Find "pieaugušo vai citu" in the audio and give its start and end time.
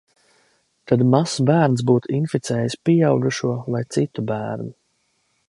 2.89-4.27